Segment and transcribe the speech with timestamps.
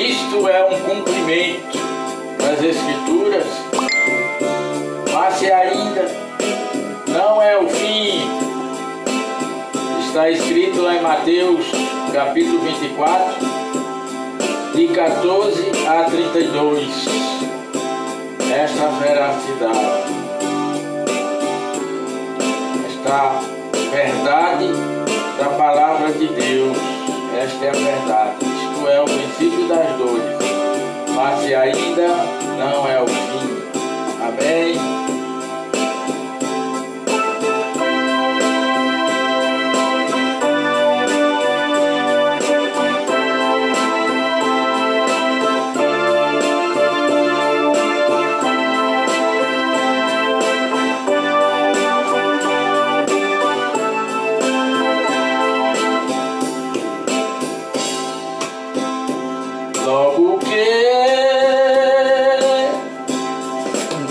[0.00, 1.78] Isto é um cumprimento
[2.38, 3.44] das Escrituras,
[5.12, 6.10] mas se ainda
[7.08, 8.22] não é o fim,
[10.06, 11.66] está escrito lá em Mateus
[12.14, 13.46] capítulo 24,
[14.74, 16.88] de 14 a 32,
[18.50, 19.99] esta veracidade,
[59.84, 60.50] Logo que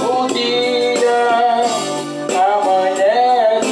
[0.00, 1.64] o dia
[2.34, 3.68] amanhece,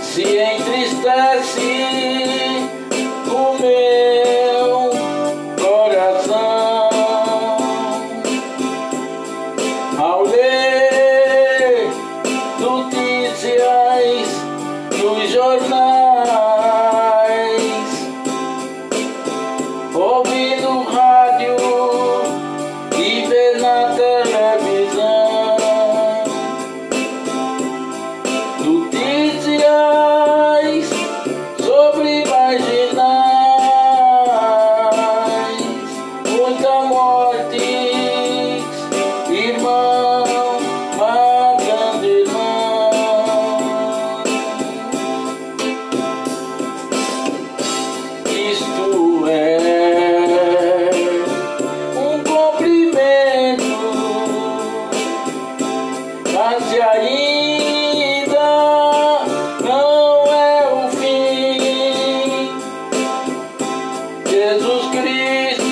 [0.00, 1.74] se entristece
[3.26, 4.90] o meu
[5.60, 6.90] coração
[9.98, 11.90] ao ler
[12.60, 14.28] notícias
[15.02, 16.79] nos jornais.
[56.58, 58.40] Se ainda
[59.62, 62.50] não é o fim.
[64.28, 65.69] Jesus Cristo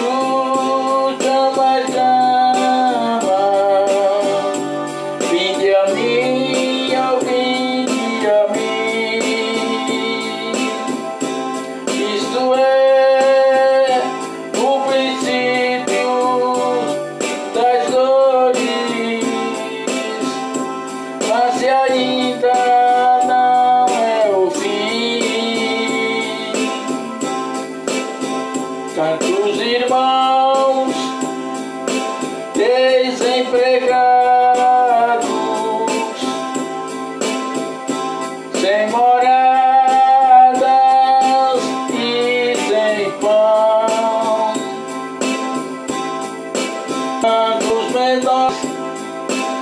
[28.98, 30.92] Tantos irmãos
[32.52, 33.86] desempregados,
[38.60, 39.22] sem moradas
[41.94, 44.52] e sem pão.
[47.22, 48.58] Tantos menores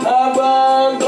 [0.06, 1.05] abandonados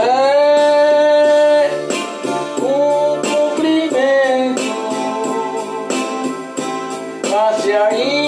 [0.00, 1.70] é
[2.62, 4.62] um cumprimento,
[7.30, 8.27] mas se ainda